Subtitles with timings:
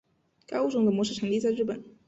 [0.47, 1.83] 该物种的模式产地在日本。